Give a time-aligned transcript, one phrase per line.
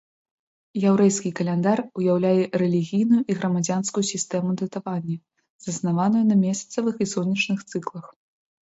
[0.89, 5.17] Яўрэйскі каляндар ўяўляе рэлігійную і грамадзянскую сістэму датавання,
[5.69, 8.05] заснаваную на месяцавых і сонечных цыклах.